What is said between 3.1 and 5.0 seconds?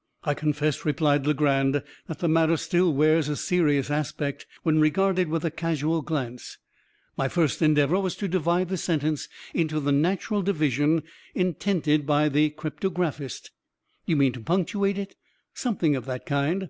a serious aspect, when